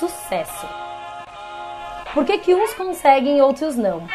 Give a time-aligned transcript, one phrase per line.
[0.00, 0.66] sucesso.
[2.14, 4.06] Por que, que uns conseguem e outros não?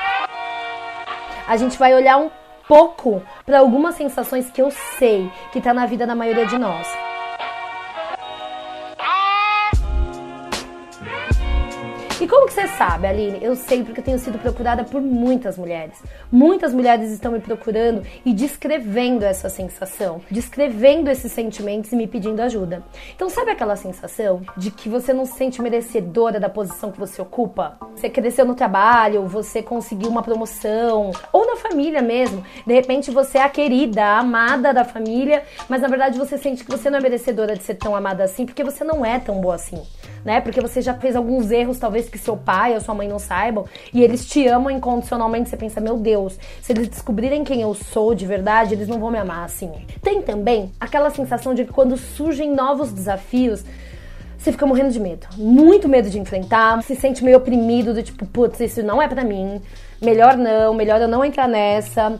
[1.47, 2.31] A gente vai olhar um
[2.67, 7.04] pouco para algumas sensações que eu sei que tá na vida da maioria de nós.
[12.77, 13.39] Sabe, Aline?
[13.41, 16.01] Eu sei porque eu tenho sido procurada por muitas mulheres.
[16.31, 22.41] Muitas mulheres estão me procurando e descrevendo essa sensação, descrevendo esses sentimentos e me pedindo
[22.41, 22.83] ajuda.
[23.15, 27.21] Então, sabe aquela sensação de que você não se sente merecedora da posição que você
[27.21, 27.77] ocupa?
[27.95, 32.44] Você cresceu no trabalho, você conseguiu uma promoção, ou na família mesmo.
[32.66, 36.63] De repente você é a querida, a amada da família, mas na verdade você sente
[36.63, 39.39] que você não é merecedora de ser tão amada assim, porque você não é tão
[39.39, 39.81] boa assim
[40.25, 40.41] né?
[40.41, 43.66] Porque você já fez alguns erros, talvez que seu pai ou sua mãe não saibam,
[43.93, 45.49] e eles te amam incondicionalmente.
[45.49, 49.11] Você pensa, meu Deus, se eles descobrirem quem eu sou de verdade, eles não vão
[49.11, 49.71] me amar assim.
[50.02, 53.63] Tem também aquela sensação de que quando surgem novos desafios,
[54.38, 55.27] você fica morrendo de medo.
[55.38, 59.23] Muito medo de enfrentar, se sente meio oprimido, do tipo, putz, isso não é para
[59.23, 59.61] mim.
[60.02, 62.19] Melhor não, melhor eu não entrar nessa.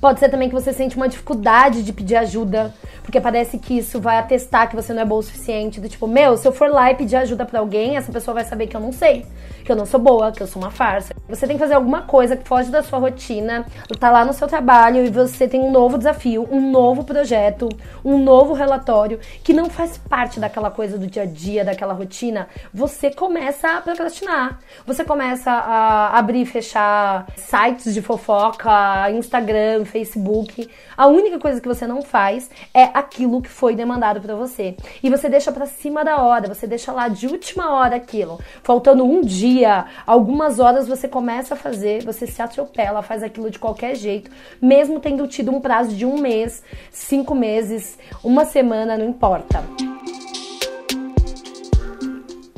[0.00, 4.00] Pode ser também que você sente uma dificuldade de pedir ajuda, porque parece que isso
[4.00, 5.78] vai atestar que você não é boa o suficiente.
[5.80, 8.44] Do tipo, meu, se eu for lá e pedir ajuda para alguém, essa pessoa vai
[8.44, 9.26] saber que eu não sei,
[9.62, 11.19] que eu não sou boa, que eu sou uma farsa.
[11.30, 13.64] Você tem que fazer alguma coisa que foge da sua rotina,
[14.00, 17.68] tá lá no seu trabalho e você tem um novo desafio, um novo projeto,
[18.04, 22.48] um novo relatório que não faz parte daquela coisa do dia a dia, daquela rotina.
[22.74, 24.58] Você começa a procrastinar.
[24.84, 30.68] Você começa a abrir e fechar sites de fofoca, Instagram, Facebook.
[30.96, 34.76] A única coisa que você não faz é aquilo que foi demandado para você.
[35.00, 38.40] E você deixa para cima da hora, você deixa lá de última hora aquilo.
[38.64, 41.19] Faltando um dia, algumas horas você começa
[41.54, 45.94] a fazer, você se atropela, faz aquilo de qualquer jeito, mesmo tendo tido um prazo
[45.94, 49.62] de um mês, cinco meses, uma semana, não importa.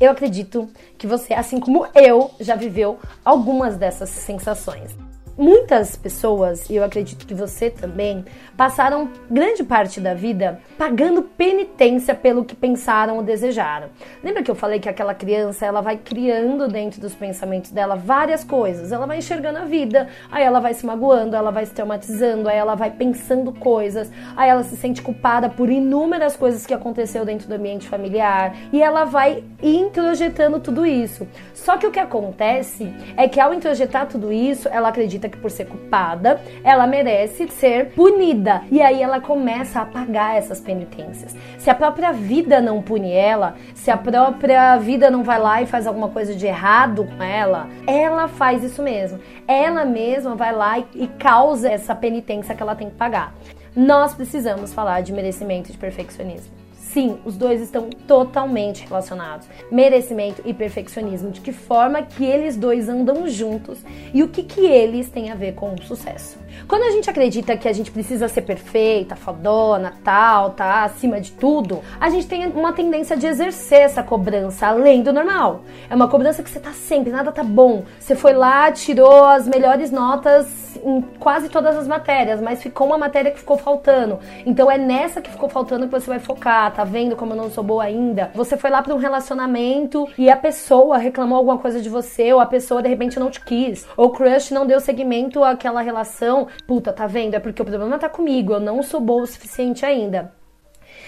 [0.01, 0.69] Eu acredito
[0.99, 4.97] que você, assim como eu, já viveu algumas dessas sensações.
[5.37, 8.23] Muitas pessoas, e eu acredito que você também,
[8.55, 13.89] passaram grande parte da vida pagando penitência pelo que pensaram ou desejaram.
[14.23, 18.45] Lembra que eu falei que aquela criança, ela vai criando dentro dos pensamentos dela várias
[18.45, 18.93] coisas.
[18.93, 22.59] Ela vai enxergando a vida, aí ela vai se magoando, ela vai se traumatizando, aí
[22.59, 27.49] ela vai pensando coisas, aí ela se sente culpada por inúmeras coisas que aconteceu dentro
[27.49, 31.27] do ambiente familiar, e ela vai introjetando tudo isso.
[31.55, 35.67] Só que o que acontece é que ao introjetar tudo isso, ela acredita por ser
[35.67, 38.63] culpada, ela merece ser punida.
[38.71, 41.37] E aí ela começa a pagar essas penitências.
[41.59, 45.67] Se a própria vida não pune ela, se a própria vida não vai lá e
[45.67, 49.19] faz alguma coisa de errado com ela, ela faz isso mesmo.
[49.47, 53.35] Ela mesma vai lá e causa essa penitência que ela tem que pagar.
[53.75, 56.62] Nós precisamos falar de merecimento e de perfeccionismo.
[56.93, 59.49] Sim, os dois estão totalmente relacionados.
[59.71, 61.31] Merecimento e perfeccionismo.
[61.31, 63.79] De que forma que eles dois andam juntos
[64.13, 66.39] e o que, que eles têm a ver com o sucesso.
[66.69, 71.33] Quando a gente acredita que a gente precisa ser perfeita, fodona, tal, tá acima de
[71.33, 75.63] tudo, a gente tem uma tendência de exercer essa cobrança além do normal.
[75.89, 77.85] É uma cobrança que você tá sempre, nada tá bom.
[77.99, 80.47] Você foi lá, tirou as melhores notas
[80.85, 84.19] em quase todas as matérias, mas ficou uma matéria que ficou faltando.
[84.45, 86.82] Então é nessa que ficou faltando que você vai focar, tá?
[86.83, 88.33] Tá vendo como eu não sou boa ainda?
[88.35, 92.41] Você foi lá para um relacionamento e a pessoa reclamou alguma coisa de você, ou
[92.41, 96.49] a pessoa de repente não te quis, ou o crush não deu seguimento àquela relação.
[96.67, 97.35] Puta, tá vendo?
[97.35, 100.33] É porque o problema tá comigo, eu não sou boa o suficiente ainda.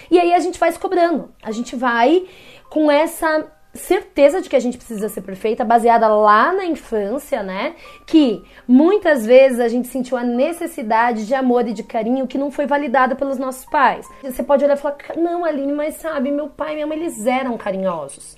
[0.09, 1.33] E aí a gente vai se cobrando.
[1.43, 2.23] A gente vai
[2.69, 7.75] com essa certeza de que a gente precisa ser perfeita, baseada lá na infância, né?
[8.05, 12.49] Que muitas vezes a gente sentiu a necessidade de amor e de carinho que não
[12.49, 14.07] foi validado pelos nossos pais.
[14.23, 17.25] Você pode olhar e falar: não, Aline, mas sabe, meu pai e minha mãe eles
[17.25, 18.35] eram carinhosos.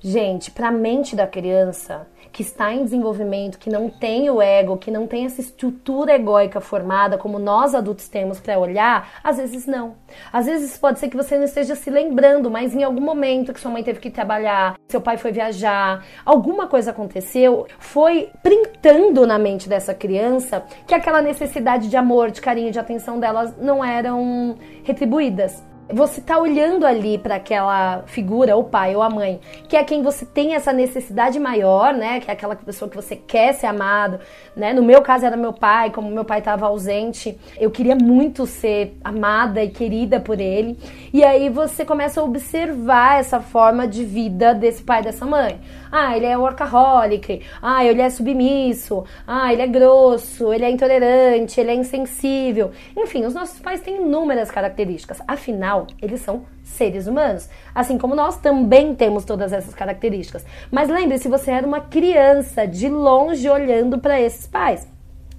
[0.00, 4.76] Gente, para a mente da criança, que está em desenvolvimento, que não tem o ego,
[4.76, 9.64] que não tem essa estrutura egóica formada como nós adultos temos para olhar, às vezes
[9.64, 9.94] não.
[10.30, 13.58] Às vezes pode ser que você não esteja se lembrando, mas em algum momento que
[13.58, 19.38] sua mãe teve que trabalhar, seu pai foi viajar, alguma coisa aconteceu, foi printando na
[19.38, 24.58] mente dessa criança que aquela necessidade de amor, de carinho, de atenção delas não eram
[24.84, 25.64] retribuídas.
[25.88, 30.02] Você tá olhando ali para aquela figura, o pai ou a mãe, que é quem
[30.02, 32.18] você tem essa necessidade maior, né?
[32.18, 34.18] Que é aquela pessoa que você quer ser amado,
[34.56, 34.72] né?
[34.72, 38.98] No meu caso era meu pai, como meu pai estava ausente, eu queria muito ser
[39.04, 40.76] amada e querida por ele.
[41.12, 45.60] E aí você começa a observar essa forma de vida desse pai e dessa mãe.
[45.98, 47.42] Ah, ele é workaholic.
[47.62, 49.04] Ah, ele é submisso.
[49.26, 52.70] Ah, ele é grosso, ele é intolerante, ele é insensível.
[52.96, 55.20] Enfim, os nossos pais têm inúmeras características.
[55.26, 57.48] Afinal, Afinal, eles são seres humanos.
[57.74, 60.44] Assim como nós também temos todas essas características.
[60.70, 64.86] Mas lembre-se, você era uma criança de longe olhando para esses pais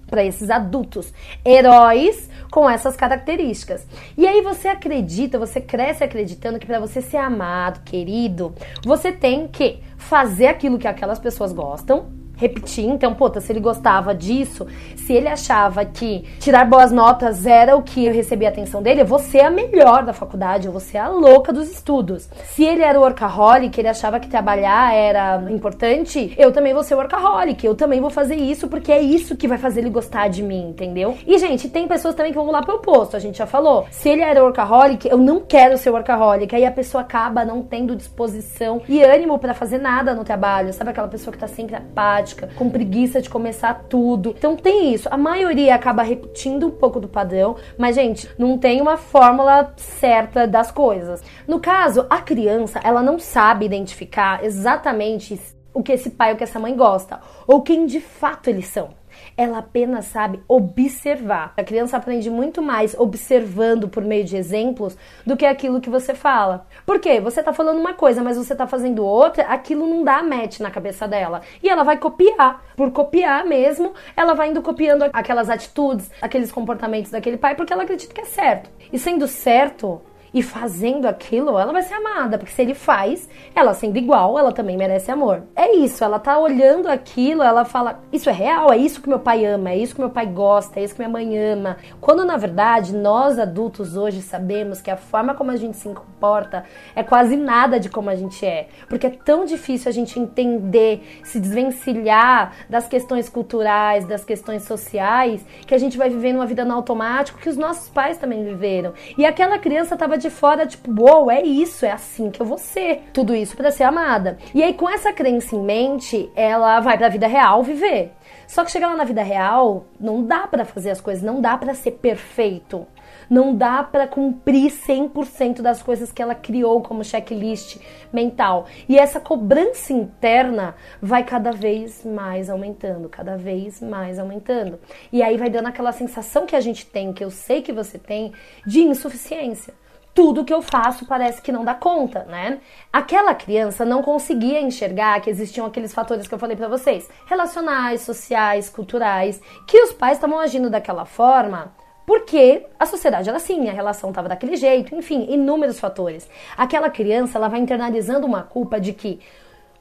[0.08, 1.14] para esses adultos,
[1.46, 3.86] heróis com essas características.
[4.18, 9.48] E aí você acredita, você cresce acreditando que para você ser amado, querido, você tem
[9.48, 12.86] que fazer aquilo que aquelas pessoas gostam, repetir.
[12.86, 17.82] Então, puta, se ele gostava disso, se ele achava que tirar boas notas era o
[17.82, 20.98] que eu recebia atenção dele, eu vou ser a melhor da faculdade, eu vou ser
[20.98, 22.30] a louca dos estudos.
[22.46, 27.66] Se ele era workaholic, ele achava que trabalhar era importante, eu também vou ser workaholic,
[27.66, 30.70] eu também vou fazer isso porque é isso que vai fazer ele gostar de mim,
[30.70, 31.18] entendeu?
[31.26, 33.86] E, gente, tem pessoas também que vão lá pro oposto, a gente já falou.
[33.90, 36.56] Se ele era workaholic, eu não quero ser workaholic.
[36.56, 40.74] Aí a pessoa acaba não tendo disposição e ânimo para fazer nada no trabalho.
[40.74, 42.27] Sabe aquela pessoa que tá sempre apática?
[42.36, 44.36] Com preguiça de começar tudo.
[44.38, 45.08] Então tem isso.
[45.12, 50.48] A maioria acaba repetindo um pouco do padrão, mas gente, não tem uma fórmula certa
[50.48, 51.24] das coisas.
[51.48, 55.40] No caso, a criança, ela não sabe identificar exatamente
[55.74, 58.97] o que esse pai ou que essa mãe gosta, ou quem de fato eles são
[59.36, 61.54] ela apenas sabe observar.
[61.58, 66.14] A criança aprende muito mais observando por meio de exemplos do que aquilo que você
[66.14, 66.66] fala.
[66.86, 67.20] Por quê?
[67.20, 70.72] Você tá falando uma coisa, mas você tá fazendo outra, aquilo não dá match na
[70.72, 71.42] cabeça dela.
[71.62, 72.64] E ela vai copiar.
[72.76, 77.84] Por copiar mesmo, ela vai indo copiando aquelas atitudes, aqueles comportamentos daquele pai, porque ela
[77.84, 78.70] acredita que é certo.
[78.92, 80.02] E sendo certo,
[80.34, 84.52] e fazendo aquilo, ela vai ser amada, porque se ele faz, ela sendo igual, ela
[84.52, 85.44] também merece amor.
[85.56, 89.20] É isso, ela tá olhando aquilo, ela fala: Isso é real, é isso que meu
[89.20, 91.78] pai ama, é isso que meu pai gosta, é isso que minha mãe ama.
[92.02, 96.64] Quando na verdade nós adultos hoje sabemos que a forma como a gente se comporta
[96.96, 101.22] é quase nada de como a gente é, porque é tão difícil a gente entender,
[101.24, 106.66] se desvencilhar das questões culturais, das questões sociais, que a gente vai vivendo uma vida
[106.66, 108.94] no automático que os nossos pais também viveram.
[109.18, 112.46] E aquela criança tava de fora, tipo, uou, wow, é isso, é assim que eu
[112.46, 113.04] vou ser.
[113.14, 114.38] Tudo isso para ser amada.
[114.54, 118.12] E aí, com essa crença em mente, ela vai pra vida real viver.
[118.48, 121.58] Só que chegar lá na vida real, não dá para fazer as coisas, não dá
[121.58, 122.88] para ser perfeito.
[123.30, 127.78] Não dá para cumprir 100% das coisas que ela criou como checklist
[128.12, 128.66] mental.
[128.88, 134.80] E essa cobrança interna vai cada vez mais aumentando, cada vez mais aumentando.
[135.12, 137.98] E aí vai dando aquela sensação que a gente tem, que eu sei que você
[137.98, 138.32] tem,
[138.66, 139.74] de insuficiência
[140.18, 142.58] tudo que eu faço parece que não dá conta, né?
[142.92, 148.02] Aquela criança não conseguia enxergar que existiam aqueles fatores que eu falei para vocês, relacionais,
[148.02, 151.72] sociais, culturais, que os pais estavam agindo daquela forma
[152.04, 156.28] porque a sociedade era assim, a relação estava daquele jeito, enfim, inúmeros fatores.
[156.58, 159.20] Aquela criança, ela vai internalizando uma culpa de que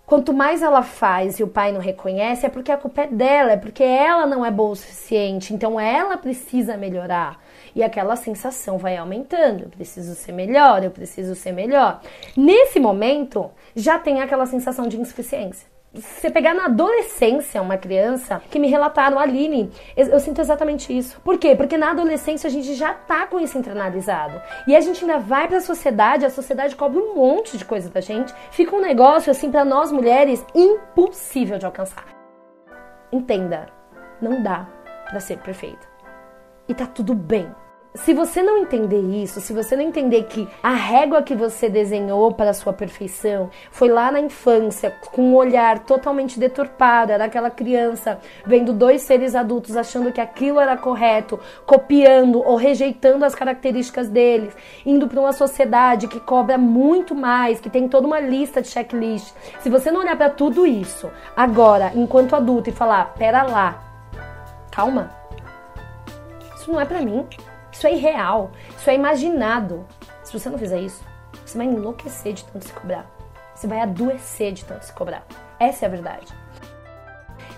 [0.05, 3.53] quanto mais ela faz e o pai não reconhece, é porque a culpa é dela,
[3.53, 7.41] é porque ela não é boa o suficiente, então ela precisa melhorar.
[7.77, 9.65] E aquela sensação vai aumentando.
[9.65, 12.01] Eu preciso ser melhor, eu preciso ser melhor.
[12.37, 18.59] Nesse momento, já tem aquela sensação de insuficiência você pegar na adolescência uma criança que
[18.59, 21.21] me relataram, Aline, eu, eu, sinto exatamente isso.
[21.23, 21.55] Por quê?
[21.57, 24.41] Porque na adolescência a gente já tá com isso internalizado.
[24.67, 28.01] E a gente ainda vai pra sociedade, a sociedade cobra um monte de coisa da
[28.01, 28.35] gente.
[28.51, 32.05] Fica um negócio, assim, para nós mulheres, impossível de alcançar.
[33.11, 33.69] Entenda,
[34.21, 34.69] não dá
[35.09, 35.87] para ser perfeita.
[36.69, 37.49] E tá tudo bem.
[37.97, 42.31] Se você não entender isso, se você não entender que a régua que você desenhou
[42.33, 47.51] para a sua perfeição foi lá na infância, com um olhar totalmente deturpado, era aquela
[47.51, 54.11] criança vendo dois seres adultos achando que aquilo era correto, copiando ou rejeitando as características
[54.11, 54.55] deles,
[54.85, 59.33] indo para uma sociedade que cobra muito mais, que tem toda uma lista de checklist.
[59.61, 63.83] Se você não olhar para tudo isso agora, enquanto adulto, e falar: pera lá,
[64.71, 65.11] calma,
[66.55, 67.27] isso não é para mim.
[67.77, 69.87] Isso é irreal, isso é imaginado.
[70.25, 71.05] Se você não fizer isso,
[71.45, 73.05] você vai enlouquecer de tanto se cobrar.
[73.55, 75.27] Você vai adoecer de tanto se cobrar.
[75.61, 76.27] Essa é a verdade.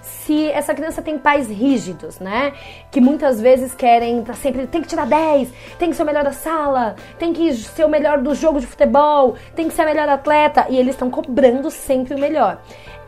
[0.03, 2.53] Se essa criança tem pais rígidos, né?
[2.91, 6.25] Que muitas vezes querem tá sempre tem que tirar 10, tem que ser o melhor
[6.25, 9.87] da sala, tem que ser o melhor do jogo de futebol, tem que ser a
[9.87, 12.61] melhor atleta e eles estão cobrando sempre o melhor.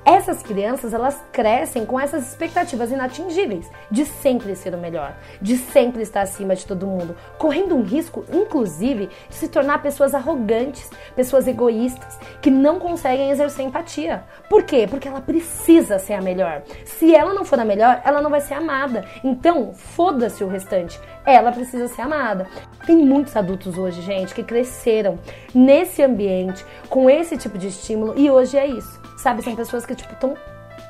[0.05, 6.03] Essas crianças, elas crescem com essas expectativas inatingíveis de sempre ser o melhor, de sempre
[6.03, 11.47] estar acima de todo mundo, correndo um risco, inclusive, de se tornar pessoas arrogantes, pessoas
[11.47, 14.25] egoístas, que não conseguem exercer empatia.
[14.49, 14.87] Por quê?
[14.89, 16.63] Porque ela precisa ser a melhor.
[16.85, 19.05] Se ela não for a melhor, ela não vai ser amada.
[19.23, 20.99] Então, foda-se o restante.
[21.27, 22.47] Ela precisa ser amada.
[22.87, 25.19] Tem muitos adultos hoje, gente, que cresceram
[25.55, 29.00] nesse ambiente, com esse tipo de estímulo, e hoje é isso.
[29.21, 30.35] Sabe, são pessoas que, tipo, estão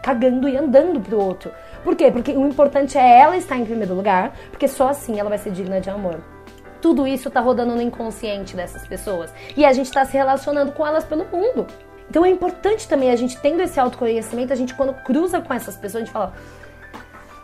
[0.05, 1.51] cagando e andando pro outro.
[1.83, 2.13] Por quê?
[2.13, 5.51] Porque o importante é ela estar em primeiro lugar, porque só assim ela vai ser
[5.51, 6.21] digna de amor.
[6.81, 9.35] tudo isso tá rodando no inconsciente dessas pessoas.
[9.57, 11.67] E a gente tá se relacionando com elas pelo mundo.
[12.09, 15.77] Então é importante também a gente tendo esse autoconhecimento, a gente quando cruza com essas
[15.77, 16.33] pessoas, a gente fala: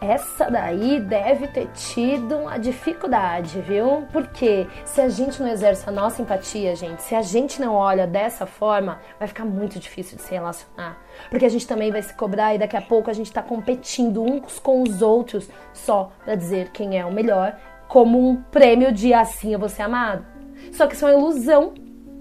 [0.01, 4.07] essa daí deve ter tido uma dificuldade, viu?
[4.13, 8.07] Porque se a gente não exerce a nossa empatia, gente, se a gente não olha
[8.07, 10.99] dessa forma, vai ficar muito difícil de se relacionar.
[11.31, 14.23] Porque a gente também vai se cobrar e daqui a pouco a gente tá competindo
[14.23, 17.57] uns com os outros só para dizer quem é o melhor,
[17.89, 20.27] como um prêmio de assim eu vou ser amado.
[20.73, 21.75] Só que isso é uma ilusão.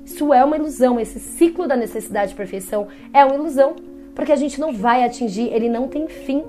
[0.06, 1.00] Isso é uma ilusão.
[1.00, 3.76] Esse ciclo da necessidade de perfeição é uma ilusão.
[4.16, 6.44] Porque a gente não vai atingir, ele não tem fim.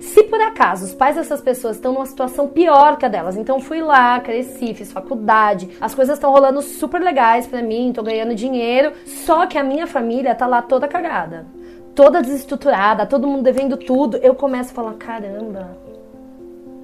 [0.00, 3.58] Se por acaso os pais dessas pessoas estão numa situação pior que a delas, então
[3.58, 8.34] fui lá, cresci, fiz faculdade, as coisas estão rolando super legais para mim, tô ganhando
[8.34, 11.46] dinheiro, só que a minha família tá lá toda cagada,
[11.94, 15.76] toda desestruturada, todo mundo devendo tudo, eu começo a falar: caramba,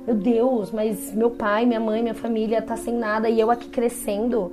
[0.05, 3.69] meu Deus, mas meu pai, minha mãe, minha família tá sem nada e eu aqui
[3.69, 4.51] crescendo.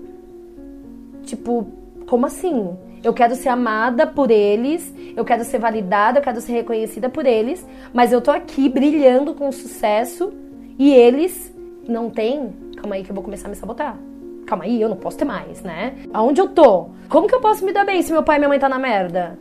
[1.23, 1.67] Tipo,
[2.05, 2.77] como assim?
[3.03, 7.25] Eu quero ser amada por eles, eu quero ser validada, eu quero ser reconhecida por
[7.25, 10.33] eles, mas eu tô aqui brilhando com sucesso
[10.77, 11.53] e eles
[11.87, 12.53] não têm.
[12.77, 13.97] Calma aí que eu vou começar a me sabotar.
[14.45, 15.95] Calma aí, eu não posso ter mais, né?
[16.13, 16.89] Aonde eu tô?
[17.07, 18.79] Como que eu posso me dar bem se meu pai e minha mãe tá na
[18.79, 19.37] merda?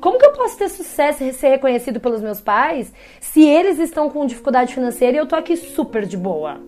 [0.00, 4.08] Como que eu posso ter sucesso e ser reconhecido pelos meus pais se eles estão
[4.10, 6.60] com dificuldade financeira e eu tô aqui super de boa?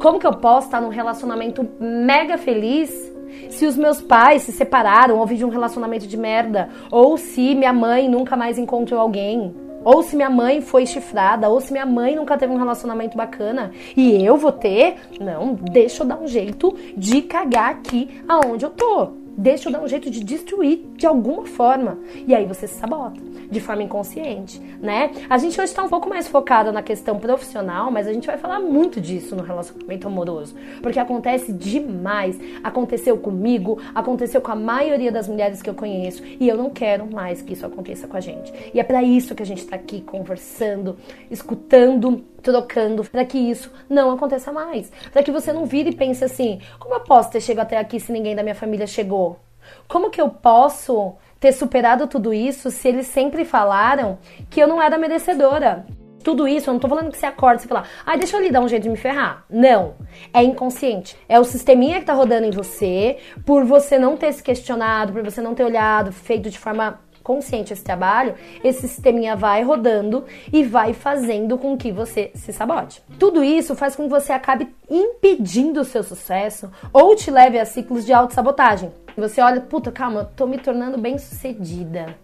[0.00, 3.12] Como que eu posso estar num relacionamento mega feliz
[3.50, 7.72] se os meus pais se separaram ou de um relacionamento de merda, ou se minha
[7.72, 9.54] mãe nunca mais encontrou alguém,
[9.84, 13.70] ou se minha mãe foi chifrada, ou se minha mãe nunca teve um relacionamento bacana
[13.96, 18.70] e eu vou ter, não, deixa eu dar um jeito de cagar aqui aonde eu
[18.70, 19.17] tô.
[19.40, 21.96] Deixa eu dar um jeito de destruir de alguma forma.
[22.26, 25.12] E aí você se sabota de forma inconsciente, né?
[25.30, 28.36] A gente hoje está um pouco mais focada na questão profissional, mas a gente vai
[28.36, 32.36] falar muito disso no relacionamento amoroso, porque acontece demais.
[32.64, 37.06] Aconteceu comigo, aconteceu com a maioria das mulheres que eu conheço, e eu não quero
[37.06, 38.52] mais que isso aconteça com a gente.
[38.74, 40.96] E é para isso que a gente está aqui conversando,
[41.30, 44.90] escutando trocando para que isso não aconteça mais.
[45.12, 47.98] Para que você não vire e pense assim: como eu posso ter chegado até aqui
[48.00, 49.38] se ninguém da minha família chegou?
[49.86, 54.18] Como que eu posso ter superado tudo isso se eles sempre falaram
[54.50, 55.86] que eu não era merecedora?
[56.22, 58.42] Tudo isso, eu não tô falando que você acorda e fala, ai, ah, deixa eu
[58.42, 59.44] lhe dar um jeito de me ferrar.
[59.48, 59.94] Não.
[60.34, 61.16] É inconsciente.
[61.28, 65.22] É o sisteminha que tá rodando em você, por você não ter se questionado, por
[65.22, 70.64] você não ter olhado, feito de forma consciente esse trabalho, esse sisteminha vai rodando e
[70.64, 73.02] vai fazendo com que você se sabote.
[73.18, 77.66] Tudo isso faz com que você acabe impedindo o seu sucesso ou te leve a
[77.66, 78.90] ciclos de autossabotagem.
[79.14, 82.16] Você olha, puta, calma, tô me tornando bem sucedida.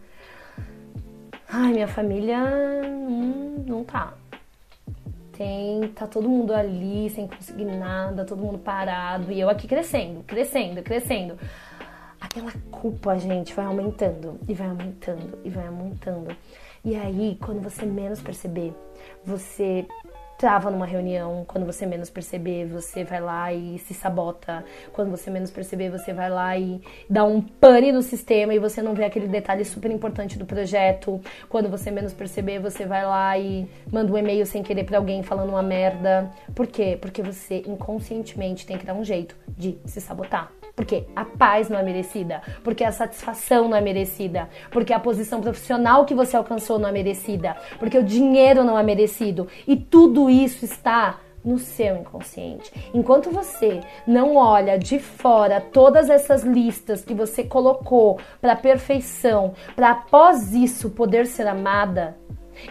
[1.46, 4.14] Ai, minha família hum, não tá.
[5.36, 10.22] Tem, tá todo mundo ali sem conseguir nada, todo mundo parado e eu aqui crescendo,
[10.22, 11.36] crescendo, crescendo
[12.34, 16.36] aquela culpa, gente, vai aumentando e vai aumentando e vai aumentando.
[16.84, 18.74] E aí, quando você menos perceber,
[19.24, 19.86] você
[20.36, 24.64] trava numa reunião, quando você menos perceber, você vai lá e se sabota.
[24.92, 28.82] Quando você menos perceber, você vai lá e dá um pane no sistema e você
[28.82, 31.20] não vê aquele detalhe super importante do projeto.
[31.48, 35.22] Quando você menos perceber, você vai lá e manda um e-mail sem querer para alguém
[35.22, 36.28] falando uma merda.
[36.52, 36.98] Por quê?
[37.00, 40.50] Porque você inconscientemente tem que dar um jeito de se sabotar.
[40.76, 45.40] Porque a paz não é merecida, porque a satisfação não é merecida, porque a posição
[45.40, 49.46] profissional que você alcançou não é merecida, porque o dinheiro não é merecido.
[49.68, 52.72] E tudo isso está no seu inconsciente.
[52.94, 59.90] Enquanto você não olha de fora todas essas listas que você colocou para perfeição, para
[59.90, 62.16] após isso poder ser amada,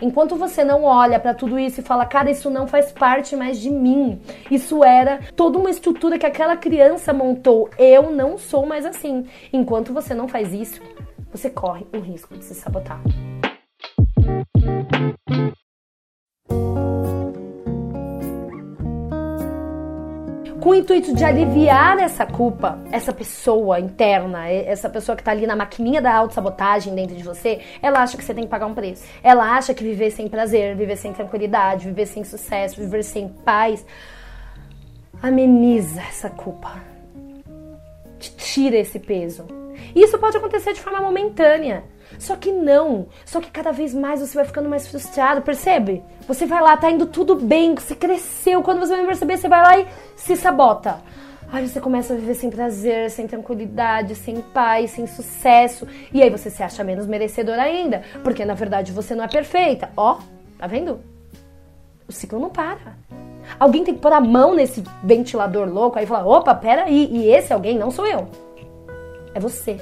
[0.02, 3.60] Enquanto você não olha para tudo isso e fala, cara, isso não faz parte mais
[3.60, 4.22] de mim.
[4.50, 7.70] Isso era toda uma estrutura que aquela criança montou.
[7.78, 9.26] Eu não sou mais assim.
[9.52, 10.82] Enquanto você não faz isso,
[11.32, 13.02] você corre o risco de se sabotar.
[20.64, 25.46] Com o intuito de aliviar essa culpa, essa pessoa interna, essa pessoa que tá ali
[25.46, 28.74] na maquininha da autossabotagem dentro de você, ela acha que você tem que pagar um
[28.74, 29.04] preço.
[29.22, 33.86] Ela acha que viver sem prazer, viver sem tranquilidade, viver sem sucesso, viver sem paz
[35.22, 36.82] ameniza essa culpa.
[38.18, 39.46] Te tira esse peso.
[39.94, 41.84] Isso pode acontecer de forma momentânea.
[42.20, 43.08] Só que não.
[43.26, 46.04] Só que cada vez mais você vai ficando mais frustrado, percebe?
[46.28, 48.62] Você vai lá, tá indo tudo bem, você cresceu.
[48.62, 50.98] Quando você vai perceber, você vai lá e se sabota.
[51.52, 55.88] Aí você começa a viver sem prazer, sem tranquilidade, sem paz, sem sucesso.
[56.12, 58.02] E aí você se acha menos merecedor ainda.
[58.24, 59.92] Porque na verdade você não é perfeita.
[59.96, 60.18] Ó,
[60.58, 61.00] tá vendo?
[62.08, 62.98] O ciclo não para.
[63.60, 67.30] Alguém tem que pôr a mão nesse ventilador louco aí e falar: opa, peraí, e
[67.30, 68.28] esse alguém não sou eu.
[69.36, 69.78] É você.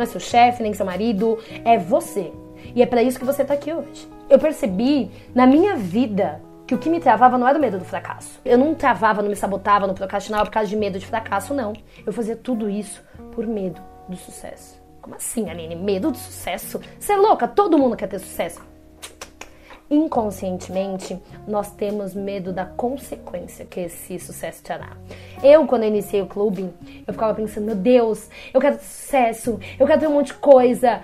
[0.00, 2.32] Não é seu chefe, nem seu marido, é você.
[2.74, 4.08] E é para isso que você tá aqui hoje.
[4.30, 7.84] Eu percebi na minha vida que o que me travava não era o medo do
[7.84, 8.40] fracasso.
[8.42, 11.74] Eu não travava, não me sabotava, não procrastinava por causa de medo de fracasso, não.
[12.06, 13.78] Eu fazia tudo isso por medo
[14.08, 14.80] do sucesso.
[15.02, 15.76] Como assim, Aline?
[15.76, 16.80] Medo do sucesso?
[16.98, 17.46] Você é louca?
[17.46, 18.69] Todo mundo quer ter sucesso.
[19.90, 24.96] Inconscientemente, nós temos medo da consequência que esse sucesso trará.
[25.42, 26.70] Eu, quando eu iniciei o clube,
[27.04, 31.00] eu ficava pensando, meu Deus, eu quero sucesso, eu quero ter um monte de coisa.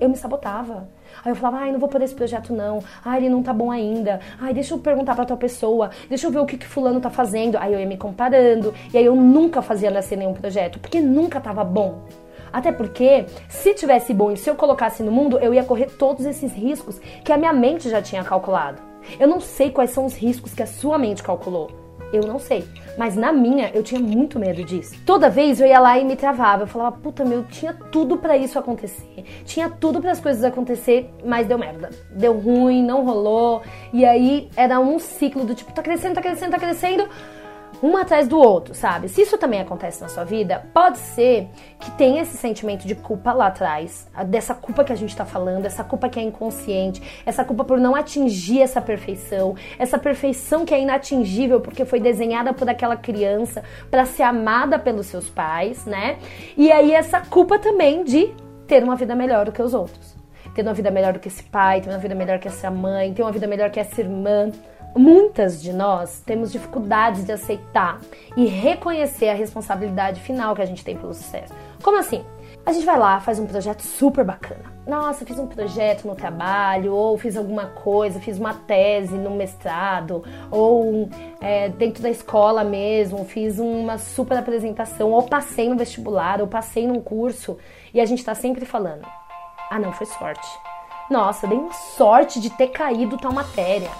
[0.00, 0.88] Eu me sabotava.
[1.22, 2.82] Aí eu falava, ai, não vou poder esse projeto não.
[3.04, 4.18] Ai, ele não tá bom ainda.
[4.40, 5.90] Ai, deixa eu perguntar pra tua pessoa.
[6.08, 7.58] Deixa eu ver o que, que fulano tá fazendo.
[7.58, 8.72] Aí eu ia me comparando.
[8.94, 12.00] E aí eu nunca fazia nascer nenhum projeto, porque nunca tava bom.
[12.52, 16.24] Até porque, se tivesse bom e se eu colocasse no mundo, eu ia correr todos
[16.26, 18.82] esses riscos que a minha mente já tinha calculado.
[19.18, 21.80] Eu não sei quais são os riscos que a sua mente calculou.
[22.12, 22.64] Eu não sei.
[22.98, 24.94] Mas na minha, eu tinha muito medo disso.
[25.06, 26.64] Toda vez eu ia lá e me travava.
[26.64, 29.24] Eu falava, puta meu, tinha tudo para isso acontecer.
[29.44, 31.90] Tinha tudo para as coisas acontecer, mas deu merda.
[32.10, 33.62] Deu ruim, não rolou.
[33.92, 37.08] E aí era um ciclo do tipo, tá crescendo, tá crescendo, tá crescendo
[37.82, 39.08] um atrás do outro, sabe?
[39.08, 43.32] Se isso também acontece na sua vida, pode ser que tenha esse sentimento de culpa
[43.32, 47.44] lá atrás, dessa culpa que a gente tá falando, essa culpa que é inconsciente, essa
[47.44, 52.68] culpa por não atingir essa perfeição, essa perfeição que é inatingível porque foi desenhada por
[52.68, 56.18] aquela criança para ser amada pelos seus pais, né?
[56.56, 58.34] E aí essa culpa também de
[58.66, 60.14] ter uma vida melhor do que os outros.
[60.54, 63.14] Ter uma vida melhor do que esse pai, ter uma vida melhor que essa mãe,
[63.14, 64.50] ter uma vida melhor que essa irmã.
[64.96, 68.00] Muitas de nós temos dificuldades de aceitar
[68.36, 71.54] e reconhecer a responsabilidade final que a gente tem pelo sucesso.
[71.82, 72.24] Como assim?
[72.66, 74.64] A gente vai lá, faz um projeto super bacana.
[74.86, 80.22] Nossa, fiz um projeto no trabalho, ou fiz alguma coisa, fiz uma tese no mestrado,
[80.50, 81.08] ou
[81.40, 86.86] é, dentro da escola mesmo, fiz uma super apresentação, ou passei no vestibular, ou passei
[86.86, 87.56] num curso,
[87.94, 89.06] e a gente tá sempre falando:
[89.70, 90.46] ah, não, foi sorte.
[91.10, 93.90] Nossa, dei uma sorte de ter caído tal matéria.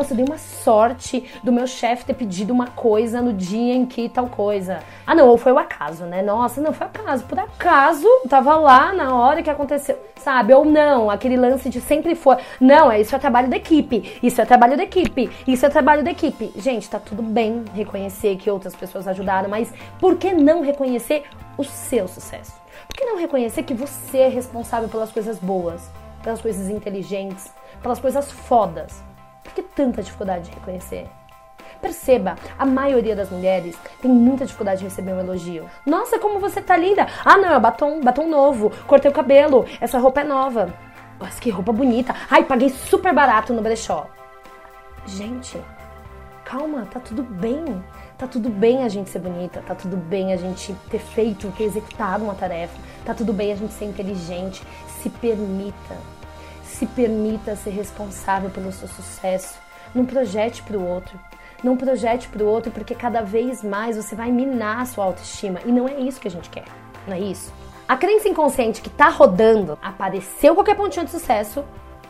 [0.00, 3.84] Nossa, eu dei uma sorte do meu chefe ter pedido uma coisa no dia em
[3.84, 4.78] que tal coisa.
[5.06, 6.22] Ah, não, ou foi o acaso, né?
[6.22, 7.24] Nossa, não, foi acaso.
[7.24, 10.54] Por acaso, tava lá na hora que aconteceu, sabe?
[10.54, 12.38] Ou não, aquele lance de sempre for.
[12.58, 14.18] Não, é isso é trabalho da equipe.
[14.22, 15.30] Isso é trabalho da equipe.
[15.46, 16.50] Isso é trabalho da equipe.
[16.56, 21.24] Gente, tá tudo bem reconhecer que outras pessoas ajudaram, mas por que não reconhecer
[21.58, 22.54] o seu sucesso?
[22.88, 25.90] Por que não reconhecer que você é responsável pelas coisas boas,
[26.22, 29.09] pelas coisas inteligentes, pelas coisas fodas?
[29.50, 31.08] Por que tanta dificuldade de reconhecer?
[31.82, 35.68] Perceba, a maioria das mulheres tem muita dificuldade de receber um elogio.
[35.84, 37.08] Nossa, como você tá linda!
[37.24, 38.70] Ah, não, é batom, batom novo.
[38.86, 40.72] Cortei o cabelo, essa roupa é nova.
[41.18, 42.14] Nossa, que roupa bonita.
[42.30, 44.06] Ai, paguei super barato no brechó.
[45.04, 45.60] Gente,
[46.44, 47.82] calma, tá tudo bem.
[48.16, 51.64] Tá tudo bem a gente ser bonita, tá tudo bem a gente ter feito, ter
[51.64, 54.62] executado uma tarefa, tá tudo bem a gente ser inteligente.
[55.00, 55.96] Se permita
[56.70, 59.58] se permita ser responsável pelo seu sucesso.
[59.94, 61.18] Não projete para o outro.
[61.62, 65.60] Não projete para o outro porque cada vez mais você vai minar a sua autoestima.
[65.64, 66.64] E não é isso que a gente quer.
[67.06, 67.52] Não é isso?
[67.86, 71.64] A crença inconsciente que tá rodando, apareceu qualquer pontinho de sucesso,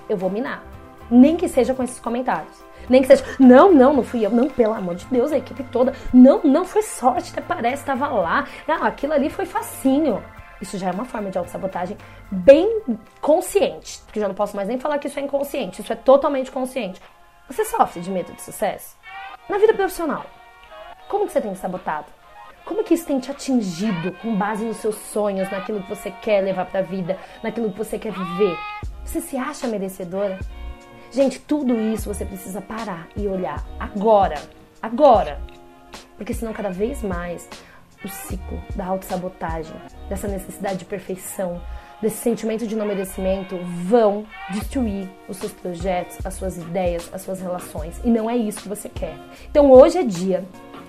[0.09, 0.63] eu vou minar.
[1.11, 2.63] Nem que seja com esses comentários.
[2.89, 4.31] Nem que seja, não, não, não fui eu.
[4.31, 5.95] Não, pelo amor de Deus, a equipe toda.
[6.13, 8.47] Não, não foi sorte, até parece, tava lá.
[8.69, 10.23] Ah, aquilo ali foi facinho.
[10.61, 11.97] Isso já é uma forma de autossabotagem
[12.31, 12.83] bem
[13.21, 14.01] consciente.
[14.05, 15.81] Porque já não posso mais nem falar que isso é inconsciente.
[15.81, 17.01] Isso é totalmente consciente.
[17.49, 18.97] Você sofre de medo de sucesso?
[19.49, 20.27] Na vida profissional,
[21.09, 22.07] como que você tem sabotado?
[22.65, 26.41] Como que isso tem te atingido com base nos seus sonhos, naquilo que você quer
[26.41, 28.57] levar para a vida, naquilo que você quer viver?
[29.05, 30.39] Você se acha merecedora?
[31.11, 34.41] Gente, tudo isso você precisa parar e olhar agora.
[34.81, 35.41] Agora.
[36.17, 37.49] Porque senão cada vez mais
[38.05, 39.75] o ciclo da autossabotagem,
[40.09, 41.61] dessa necessidade de perfeição,
[42.01, 47.41] desse sentimento de não merecimento vão destruir os seus projetos, as suas ideias, as suas
[47.41, 48.01] relações.
[48.05, 49.15] E não é isso que você quer.
[49.51, 50.45] Então hoje é dia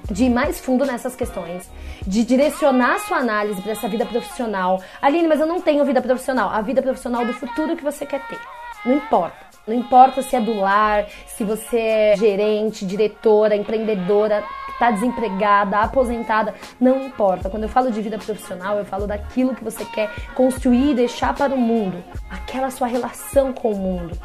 [0.10, 1.70] de ir mais fundo nessas questões,
[2.06, 4.82] de direcionar sua análise para essa vida profissional.
[5.02, 6.50] Aline, mas eu não tenho vida profissional.
[6.50, 8.40] A vida profissional do futuro que você quer ter.
[8.86, 9.51] Não importa.
[9.68, 14.44] Não importa se é do lar, se você é gerente, diretora, empreendedora,
[14.82, 17.50] está desempregada, aposentada, não importa.
[17.50, 21.36] Quando eu falo de vida profissional, eu falo daquilo que você quer construir e deixar
[21.36, 24.18] para o mundo, aquela sua relação com o mundo,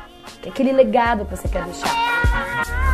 [0.47, 2.86] aquele legado que você quer deixar.